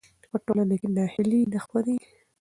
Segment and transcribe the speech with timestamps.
[0.31, 1.95] په ټولنه کې ناهیلي نه خپرېږي.